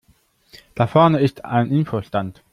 Da 0.73 0.87
vorne 0.87 1.19
ist 1.19 1.45
ein 1.45 1.69
Info-Stand. 1.69 2.41